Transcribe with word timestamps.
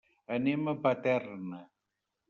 Anem 0.37 0.71
a 0.71 0.75
Paterna. 0.87 1.63